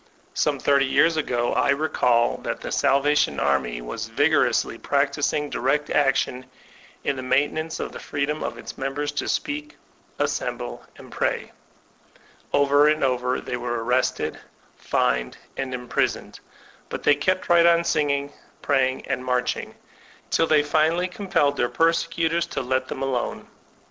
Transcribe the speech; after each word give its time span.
Some 0.33 0.57
thirty 0.59 0.87
years 0.87 1.15
ago 1.15 1.53
I 1.53 1.69
recall 1.69 2.37
that 2.39 2.59
the 2.61 2.71
Salvation 2.71 3.39
Army 3.39 3.83
was 3.83 4.07
vigorously 4.07 4.79
practbing 4.79 5.51
direct 5.51 5.91
action 5.91 6.47
in 7.03 7.17
the 7.17 7.21
maintenance 7.21 7.79
of 7.79 7.91
the 7.91 7.99
freedom 7.99 8.41
of 8.41 8.57
its 8.57 8.79
members 8.79 9.11
to 9.11 9.25
qieak, 9.25 9.73
assemble, 10.17 10.83
and 10.97 11.11
pray. 11.11 11.51
Over 12.51 12.87
and 12.87 13.03
over 13.03 13.39
they 13.39 13.57
were 13.57 13.83
arrested, 13.83 14.39
fined, 14.75 15.37
and 15.55 15.71
imprisoned; 15.71 16.39
but 16.89 17.03
they 17.03 17.13
kept 17.13 17.47
right 17.47 17.67
on 17.67 17.81
tioging, 17.81 18.31
praying, 18.63 19.05
and 19.07 19.23
marching, 19.23 19.75
till 20.31 20.47
they 20.47 20.63
finally 20.63 21.07
com 21.09 21.27
pelled 21.27 21.57
their 21.57 21.69
persecutors 21.69 22.47
to 22.47 22.61
let 22.63 22.87
them 22.87 23.03
alone. 23.03 23.47